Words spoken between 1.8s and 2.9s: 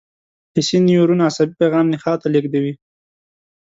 نخاع ته لېږدوي.